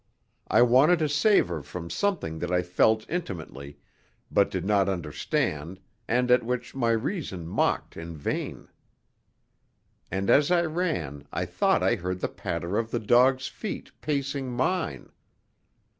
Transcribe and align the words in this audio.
I 0.47 0.63
wanted 0.63 0.97
to 0.97 1.07
save 1.07 1.49
her 1.49 1.61
from 1.61 1.91
something 1.91 2.39
that 2.39 2.51
I 2.51 2.63
felt 2.63 3.05
intimately, 3.07 3.77
but 4.31 4.49
did 4.49 4.65
not 4.65 4.89
understand, 4.89 5.79
and 6.07 6.31
at 6.31 6.41
which 6.43 6.73
my 6.73 6.89
reason 6.89 7.45
mocked 7.45 7.95
in 7.95 8.17
vain. 8.17 8.67
And 10.09 10.31
as 10.31 10.49
I 10.49 10.63
ran 10.65 11.27
I 11.31 11.45
thought 11.45 11.83
I 11.83 11.97
heard 11.97 12.19
the 12.19 12.29
patter 12.29 12.79
of 12.79 12.89
the 12.89 12.99
dog's 12.99 13.47
feet, 13.47 13.91
pacing 14.01 14.51
mine. 14.51 15.11